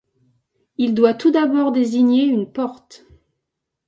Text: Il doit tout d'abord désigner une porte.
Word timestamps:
Il 0.77 0.95
doit 0.95 1.13
tout 1.13 1.29
d'abord 1.29 1.71
désigner 1.71 2.23
une 2.25 2.51
porte. 2.51 3.05